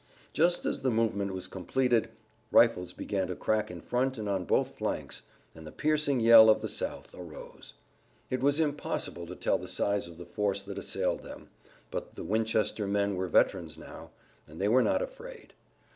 [0.33, 2.09] Just as the movement was completed
[2.51, 5.21] rifles began to crack in front and on both flanks,
[5.53, 7.75] and the piercing yell of the South arose.
[8.31, 11.49] It was impossible to tell the size of the force that assailed them,
[11.91, 14.09] but the Winchester men were veterans now,
[14.47, 15.53] and they were not afraid.